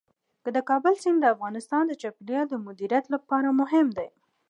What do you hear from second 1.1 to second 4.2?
د افغانستان د چاپیریال د مدیریت لپاره مهم دی.